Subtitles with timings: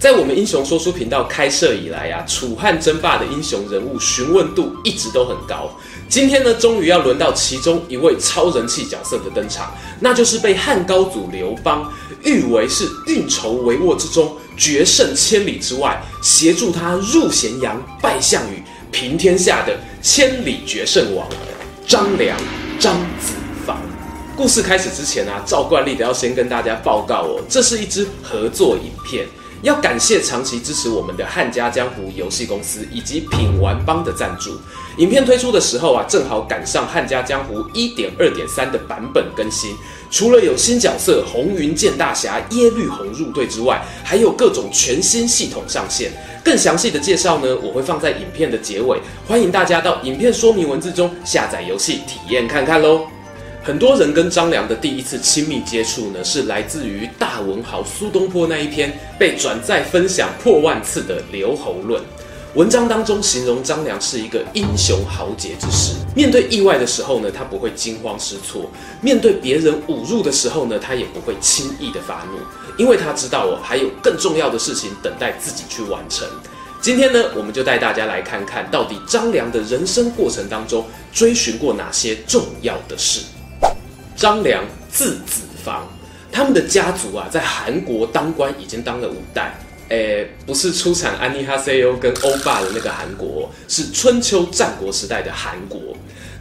[0.00, 5.70] 在我们英雄说书频道开设以来啊，楚汉争霸的英雄人物询问度一直都很高。
[6.08, 9.70] 今天呢，终于要轮到其中一位超人气角色的登场，
[10.00, 11.92] 那就是被汉高祖刘邦
[12.24, 21.28] 誉为是运筹帷幄之中，决胜千里之外，协助他入咸阳、拜项羽、平天下的千里决胜王
[21.86, 22.38] 张良
[22.78, 23.34] 张子
[23.66, 23.76] 房。
[24.34, 29.26] 故事开始之前啊，照惯例的要先跟大家报告哦，这是一支合作影片。
[29.62, 34.58] 要感谢长期支持我们的汉家江湖游戏公司以及品玩帮的赞助。
[34.96, 39.74] 影片推出的时候啊，正好赶上汉家江湖一点二点三的版本更新。
[40.10, 46.10] 除了有新角色红云剑大侠耶律洪入队之外，还有各种全新系统上线。
[46.42, 53.06] 更详细的介绍呢，我会放在影片的结尾，欢迎大家到影片说明文字中下载游戏体验看看喽。
[53.62, 62.00] 很多人跟张良的第一次亲密接触呢，是来自于大文豪苏东坡那一篇被转载分享破万次的《留侯论》。
[62.54, 68.62] 文章当中形容张良是一个英雄豪杰之士，面对意外的时候呢，他不会惊慌失措；
[69.02, 72.38] 面对别人侮辱的时候呢，他也不会轻易的发怒，
[72.78, 76.26] 因为他知道哦，还有更重要的事情等待自己去完成。
[76.80, 83.20] 今天呢，我们就带大家来看看到底张良的人生过程当中追寻过哪些重要的事。
[84.20, 84.62] 张良
[84.92, 85.88] 字子房，
[86.30, 89.58] 他们的家族啊，在韩国当官已经当了五代。
[89.88, 95.80] 诶，不是出产安妮哈塞哟跟欧巴的那个韩国，是春秋战国时代的韩国。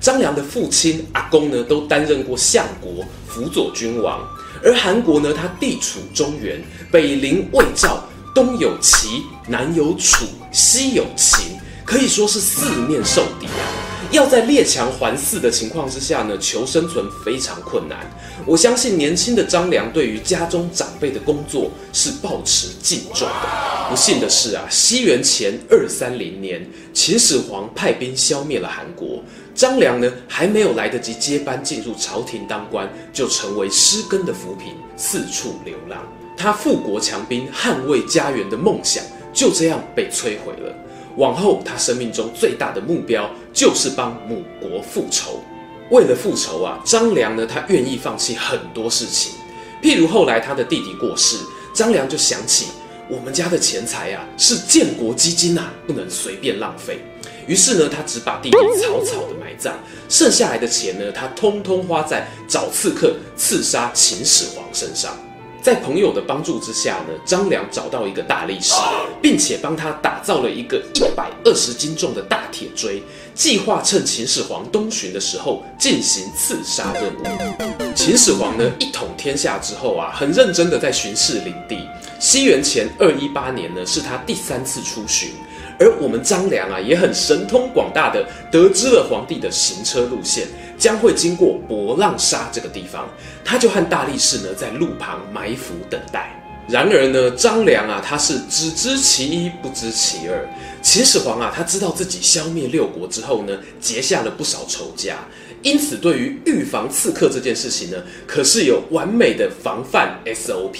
[0.02, 4.28] 张良的父亲阿公呢，都担任过相国、辅佐君王。
[4.62, 8.04] 而韩国呢，它地处中原，北临魏赵，
[8.36, 13.89] 东有齐，南有楚，西有秦，可以说是四面受敌啊。
[14.12, 18.00] 要在列强环伺的情况之下呢，求生存非常困难。
[18.44, 23.90] 我相信年轻的张良对于家中长辈的工作是抱持敬重的。
[23.90, 36.02] 不幸的是啊，西元前二三零年，秦始皇派兵消灭了韩国，张良呢还没有来得及接班进入朝廷当官，就成为失根的浮萍，四处流浪。
[36.36, 40.74] 他富国强兵、捍卫家园的梦想就这样被摧毁了。
[41.20, 45.44] 往后，他生命中最大的目标就是帮母国复仇。
[45.92, 49.34] 为了复仇啊，张良呢，他愿意放弃很多事情。
[49.82, 51.36] 譬如后来他的弟弟过世，
[51.74, 52.68] 张良就想起
[53.10, 57.00] 我们家的钱财啊是建国基金啊，不能随便浪费。
[57.48, 59.74] 于是呢，他只把弟弟草草的埋葬，
[60.08, 65.18] 剩下来的钱呢，他通通花在找刺客刺杀秦始皇身上。
[65.62, 68.74] 在朋友的帮助之下呢，张良找到一个大力士，
[69.22, 73.04] 并且帮他打造了一个一百二十斤重的大铁锥，
[73.36, 77.94] 计划趁秦始皇东巡的时候进行刺杀任务。
[77.94, 81.78] 秦始皇呢一统天下之后啊，很认真的在巡视领地。
[82.20, 85.32] 西元前二一八年呢，是他第三次出巡。
[85.80, 90.46] 而我们张良啊，也很神通广大的得知了皇帝的行车路线
[90.78, 93.08] 将会经过博浪沙这个地方，
[93.46, 96.36] 他就和大力士呢在路旁埋伏等待。
[96.68, 100.48] 然而呢，张良啊，他是只知其一不知其二。
[100.82, 105.18] 秦始皇啊，他知道自己消灭六国之后呢，结下了不少仇家，
[105.64, 107.98] 因此对于预防刺客这件事情呢，
[108.28, 110.80] 可是有完美的防范 SOP。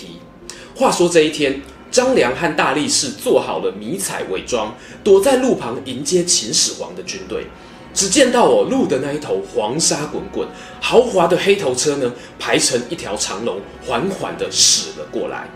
[0.76, 1.62] 话说这一天。
[1.92, 7.48] 张良和大力士做好了迷彩伪装，躲在路旁迎接秦始皇的军队。
[7.92, 10.48] 只见到哦，路的那一头黄沙滚滚，
[10.80, 15.50] 豪华的黑头车呢排成一条长龙，缓缓地驶了过来。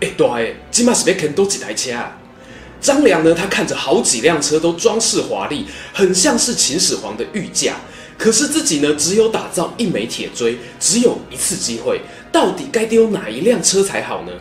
[0.00, 2.18] 哎，对，今嘛是被肯多几台车啊！
[2.80, 7.76] 张良呢，他看着好几辆车都装饰华丽，很像是秦始皇的御驾。
[8.18, 12.00] 可是自己呢，只有打造一枚铁锥，只有一次机会，
[12.32, 14.32] 到底该丢哪一辆车才好呢？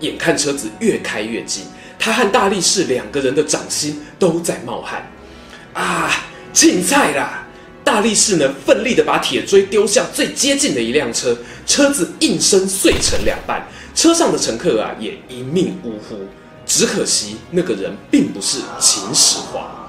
[0.00, 1.64] 眼看车子越开越近，
[1.98, 5.10] 他和大力士两个人的掌心都在冒汗。
[5.72, 6.10] 啊，
[6.52, 7.46] 进菜啦！
[7.82, 11.36] 大力士呢，奋力的把铁锥丢向最接近的一辆车，
[11.66, 16.16] 车子应声碎成两半，车上的乘客啊也一命呜呼。
[16.66, 19.79] 只可惜那个人并不是秦始皇。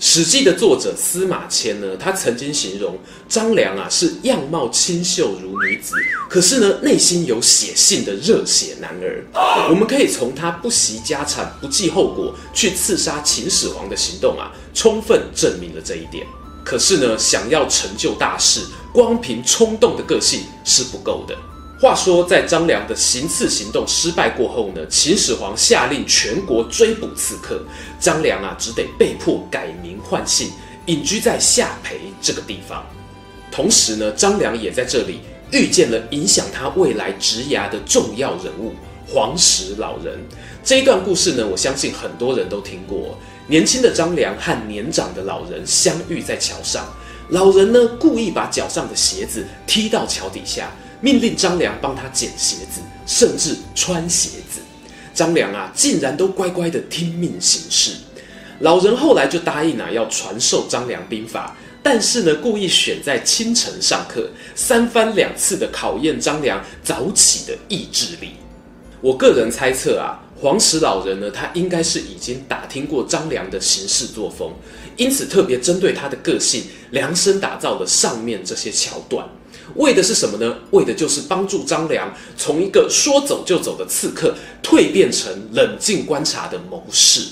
[0.00, 2.98] 史记》的作者司马迁呢，他曾经形容
[3.28, 5.94] 张良啊是样貌清秀如女子，
[6.28, 9.24] 可是呢内心有血性的热血男儿。
[9.70, 16.26] 我们可以从他不惜家产、不计后果去刺杀秦始皇的行动啊，充分证明了这一点。
[16.64, 18.60] 可是呢，想要成就大事，
[18.92, 21.34] 光凭冲动的个性是不够的。
[21.80, 27.60] 话说，在张良的行刺行动失败过后呢，秦始皇下令全国追捕刺客，
[27.98, 30.50] 张良啊，只得被迫改名换姓，
[30.86, 32.86] 隐居在下邳这个地方。
[33.50, 38.72] 同时呢，张良也在这里遇见了影响他未来职涯的重要人物
[39.06, 40.18] 黄石老人。
[40.62, 43.18] 这一段故事呢，我相信很多人都听过。
[43.48, 46.86] 年轻的张良和年长的老人相遇在桥上，
[47.30, 50.70] 老人呢故意把脚上的鞋子踢到桥底下。
[51.04, 54.62] 命令张良帮他捡鞋子，甚至穿鞋子。
[55.12, 57.92] 张良啊，竟然都乖乖的听命行事。
[58.60, 68.30] 老人后来就答应啊，要传授张良兵法，但是呢，故意选在清晨上课，三番两次的考验张良早起的意志力。
[69.02, 74.50] 我个人猜测啊，黄石老人呢，他应该是已经打听过张良的行事作风，
[74.96, 79.28] 因此特别针对他的个性量身打造了上面这些桥段。
[79.76, 80.56] 为的是什么呢？
[80.70, 87.22] 为的就是帮助张良从一个说走就走的刺客蜕变成冷静观察的谋士。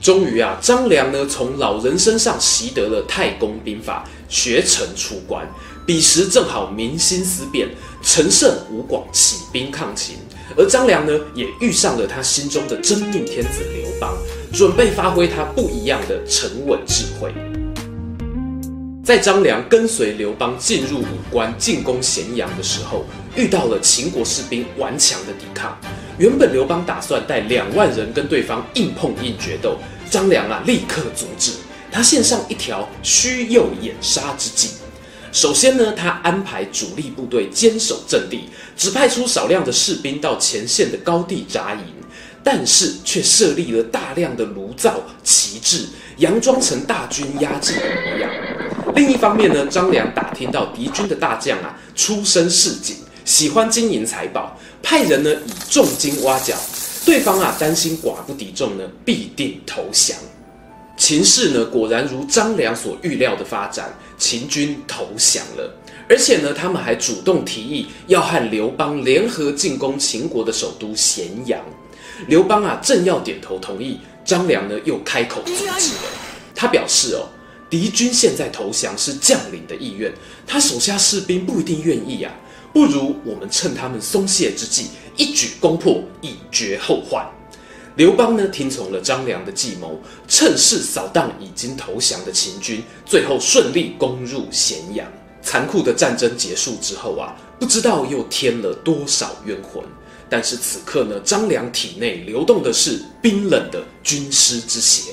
[0.00, 5.46] 终于啊，张良呢从老人身上习得了太公兵法，学成出关。
[5.86, 7.68] 彼时正好民心思变，
[8.02, 10.16] 陈胜、吴广起兵抗秦，
[10.56, 14.12] 而张良呢也遇上了他心中的真命天子刘邦，
[14.52, 17.32] 准备发挥他不一样的沉稳智慧。
[19.06, 23.06] 在张良跟随刘邦进入武关进攻咸阳的时候，
[23.36, 25.78] 遇到了秦国士兵顽强的抵抗。
[26.18, 29.78] 原本刘邦打算带两万人跟对方硬碰硬决斗，
[30.10, 31.52] 张良啊立刻阻止。
[31.92, 34.70] 他献上一条虚诱掩杀之计。
[35.30, 41.84] 首先呢，他安排主力部队坚守阵地，只派出少量的士兵到前线的高地扎营，
[42.42, 45.86] 但是却设立了大量的炉灶、旗帜，
[46.18, 48.28] 佯装成大军压境的模样。
[48.96, 52.96] 另一方面呢，张良打听到敌军的大将啊出身市井，
[53.26, 56.56] 喜欢金银财宝，派人呢以重金挖角。
[57.04, 60.16] 对方啊担心寡不敌众呢，必定投降。
[60.96, 65.70] 秦势呢果然如张良所预料的发展，秦军投降了，
[66.08, 71.60] 而且呢他们还主动提议要和刘邦联合进攻秦国的首都咸阳。
[72.28, 76.10] 刘邦啊正要点头同意，张良呢又开口阻止了。
[76.54, 77.28] 他表示哦。
[77.68, 80.12] 敌军现在投降是将领的意愿，
[80.46, 82.32] 他手下士兵不一定愿意啊。
[82.72, 87.26] 不如我们趁他们松懈之际，一举攻破，以绝后患。
[87.96, 89.98] 刘邦呢，听从了张良的计谋，
[90.28, 95.10] 趁势扫荡已经投降的秦军，最后顺利攻入咸阳。
[95.42, 99.82] 残酷的战争结束之后啊，不知道又添了多少冤魂。
[100.28, 105.12] 但是此刻呢，张良体内流动的是冰冷的军师之血。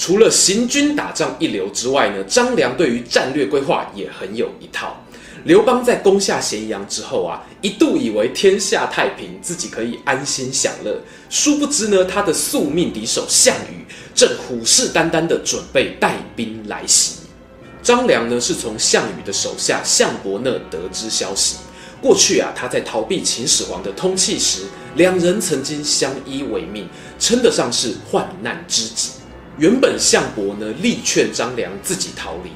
[0.00, 4.98] 除了行军打仗一流之外呢，张良对于战略规划也很有一套。
[5.44, 10.98] 刘邦在攻下咸阳之后啊，一度以为天下太平，自己可以安心享乐。
[11.28, 17.16] 殊不知呢，他的宿命敌手项羽正虎视眈眈地准备带兵来袭。
[17.82, 21.56] 张良呢，是从项羽的手下项伯那得知消息。
[22.00, 24.62] 过去啊，他在逃避秦始皇的通缉时，
[24.96, 26.88] 两人曾经相依为命，
[27.18, 29.10] 称得上是患难知己。
[29.60, 32.50] 原本项伯呢力劝张良自己逃离，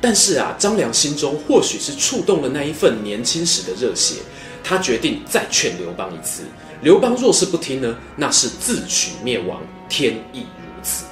[0.00, 4.20] 但是啊，张良心中或许是触动了那一份年轻时的热血，
[4.62, 6.44] 他决定再劝刘邦一次。
[6.80, 11.06] 刘邦若是不听呢，那是自取灭亡，天意如此。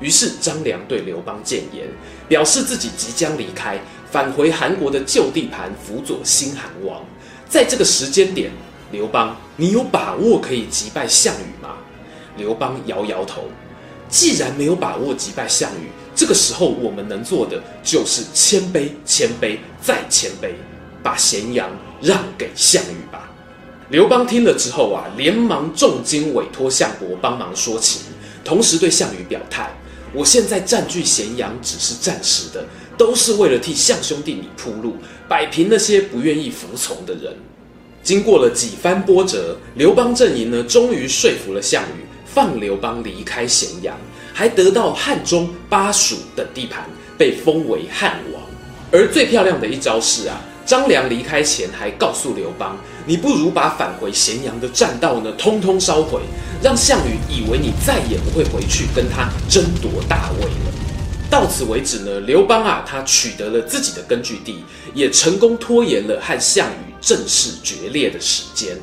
[0.00, 1.86] 于是张良对刘邦谏言，
[2.26, 3.78] 表示自己即将离开，
[4.10, 7.04] 返回韩国的旧地盘，辅佐新韩王。
[7.46, 8.50] 在这个时间点，
[8.90, 11.74] 刘邦，你有把握可以击败项羽吗？
[12.38, 13.50] 刘邦摇摇头。
[14.08, 20.50] 既然没有把握击败项羽，这个时候我们能做的就是谦卑、谦卑再谦卑，
[21.02, 23.30] 把咸阳让给项羽吧。
[23.90, 28.02] 刘邦听了之后啊，连忙重金委托项伯帮忙说情，
[28.44, 29.70] 同时对项羽表态：
[30.12, 34.96] 我现在占据咸阳只是暂时的，都是为了替项兄弟你铺路，
[35.28, 37.34] 摆平那些不愿意服从的人。
[38.02, 42.07] 经过了几番波折，刘邦阵营呢，终于说服了项羽。
[42.32, 43.96] 放刘邦离开咸阳，
[44.32, 46.84] 还得到汉中、巴蜀等地盘，
[47.16, 48.42] 被封为汉王。
[48.90, 56.20] 而最漂亮的一招是啊，张良离开前还告诉刘邦：“你不如把返回咸阳的栈道呢，通通烧毁，
[56.62, 60.72] 让项羽以为你再也不会回去跟他争夺大位了。”
[61.30, 68.76] 到此为止呢，刘邦啊，他取得了自己的根据地，也成功拖延了和项羽正式决裂的时间。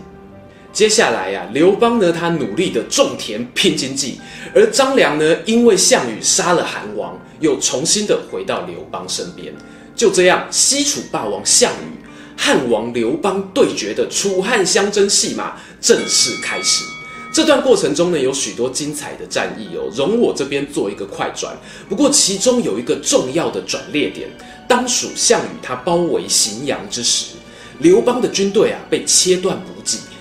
[0.75, 4.19] 接下来呀、啊，刘邦呢，他努力的种田拼经济，
[4.53, 9.53] 而张良呢，因为项羽杀了韩王，又重新的回到刘邦身边。
[9.95, 12.03] 就这样，西楚霸王项羽、
[12.35, 16.83] 汉王刘邦对决的楚汉相争戏码正式开始。
[17.31, 21.55] 这段过程中呢，有许多精彩的战役哦，容我这边做一个快转。
[21.87, 24.29] 不过其中有一个重要的转捩点，
[24.67, 27.35] 当属项羽他包围荥阳之时，
[27.79, 29.74] 刘邦的军队啊被切断补，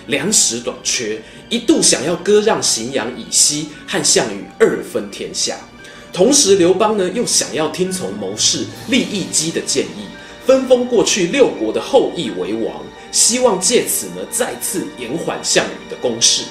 [0.06, 5.56] 粮食短缺，一度想要割让荥阳以西和项羽二分天下。
[6.12, 10.06] 同时，刘邦呢又想要听从谋士利益姬的建议，
[10.46, 16.44] 分封过去六国的后裔为王，希望借此呢再次延缓项羽的攻势。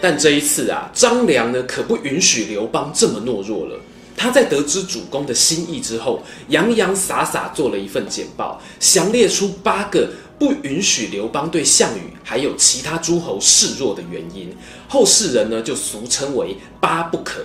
[0.00, 3.80] 但这一次啊，张良呢可不允许刘邦这么懦弱了。
[4.16, 14.54] 他在得知主公的心意之后，洋洋洒洒做了一份简报，详列出八个不允许刘邦对项羽还有其他诸侯示弱的原因。
[14.88, 17.40] 后世人呢就俗称为“八不可”。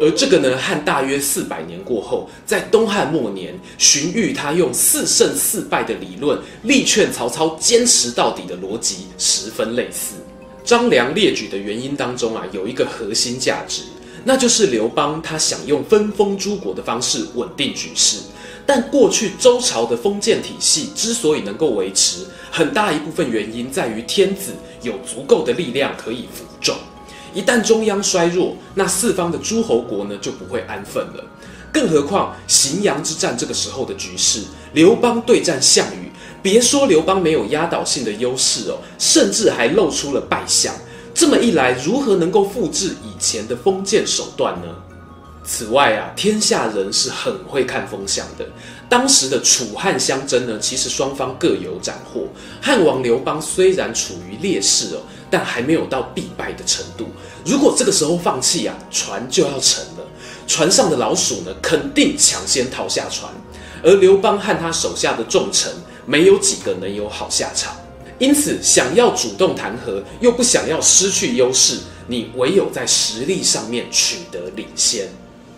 [0.00, 10.16] 而这个呢，和大约四百年过后，在东汉末年，荀彧他用四胜四败的理论力劝曹操坚持到底的逻辑十分类似。
[10.62, 13.82] 张良列举的原因当中啊，有一个核心价值，
[14.22, 18.18] 那就是刘邦他想用分封诸国的方式稳定局势。
[18.68, 26.76] 但过去周朝的封建体系之所以能够维持，很大一部分原因在于天子有足够的力量可以服众。
[27.32, 31.24] 一旦中央衰弱，那四方的诸侯国呢就不会安分了。
[31.72, 34.42] 更何况荥阳之战这个时候的局势，
[34.74, 40.74] 刘邦对战项羽，别说刘邦没有压倒性的优势哦，甚至还露出了败相。
[41.14, 44.68] 这么一来，如何能够复制以前的封建手段呢？
[45.50, 48.46] 此外啊，天下人是很会看风向的。
[48.86, 52.28] 当时的楚汉相争呢，其实双方各有斩获。
[52.60, 55.00] 汉王刘邦虽然处于劣势哦。
[55.30, 57.06] 但还没有到必败的程度。
[57.44, 60.06] 如果这个时候放弃啊，船就要沉了。
[60.46, 63.30] 船上的老鼠呢，肯定抢先逃下船。
[63.82, 65.70] 而刘邦和他手下的重臣，
[66.06, 67.76] 没有几个能有好下场。
[68.18, 75.08] 因此，想要主动谈和，又不想要失去优势，你唯有在实力上面取得领先。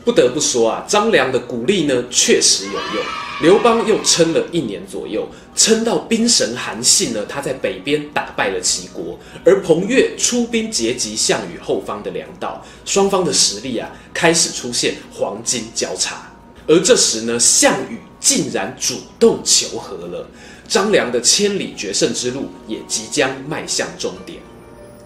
[0.05, 3.05] 不得不说啊，张良的鼓励呢，确实有用。
[3.43, 5.27] 刘邦又撑了一年左右，
[5.57, 16.31] 撑到兵神韩信呢，他在北边打败了齐国，而彭越出兵截击项羽后方的粮道，双方的实力啊开始出现黄金交叉。
[16.67, 20.29] 而这时呢，项羽竟然主动求和了，
[20.69, 24.39] 张良的千里决胜之路也即将迈向终点。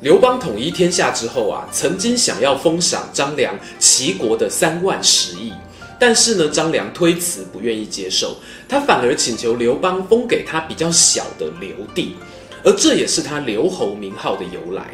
[0.04, 5.50] 刘邦统一天下之后啊，曾经想要封赏张良齐国的三万石邑。
[5.98, 8.36] 但是呢，张良推辞，不愿意接受，
[8.68, 12.16] 他反而请求刘邦封给他比较小的刘地，
[12.62, 14.90] 而这也是他刘侯名号的由来。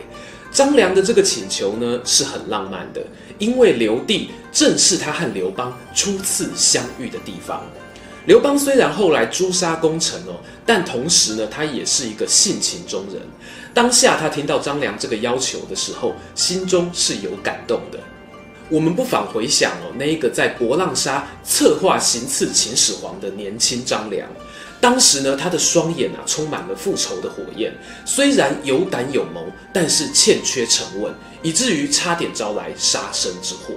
[0.52, 3.04] 张良的这个请求呢，是很浪漫的，
[3.40, 7.60] 因为刘地正是他和刘邦初次相遇的地方。
[8.26, 13.20] 刘邦虽然后来诛杀功臣哦，但同时呢，他也是一个性情中人。
[13.72, 17.98] 当下他听到张良这个要求的时候，心中是有感动的。
[18.68, 24.28] 我们不妨回想哦，那一个在博浪沙策划行刺秦始皇的年轻张良，
[24.80, 27.72] 当时呢，他的双眼啊充满了复仇的火焰，
[28.04, 31.12] 虽然有胆有谋，但是欠缺沉稳，
[31.42, 33.74] 以至于差点招来杀身之祸。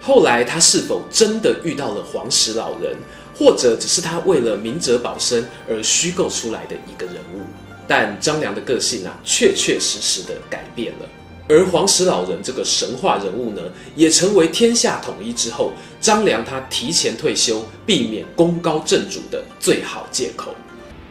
[0.00, 2.96] 后来他是否真的遇到了黄石老人，
[3.36, 7.40] 或者只是他为了明哲保身而虚构出来的一个人物？
[7.86, 11.08] 但张良的个性啊，确确实实的改变了。
[11.48, 13.62] 而黄石老人这个神话人物呢，
[13.94, 20.54] 也成为天下统一之后，张良他提前退休，避免功高震主的最好借口。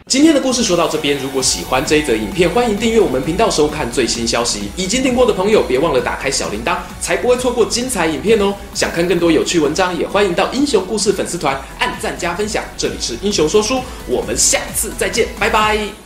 [0.08, 4.68] 今天的故事说到这边，如果喜欢这一则影片，欢迎订阅我们频道收看最新消息。
[4.76, 8.54] 已经订过的朋友，别忘了打开小铃铛，才不会错过精彩影片哦。
[8.72, 12.62] 想看更多有趣文章，也欢迎到英雄故事粉丝团按赞加分享。
[12.76, 16.05] 这里是英雄说书，我们下次再见，拜拜。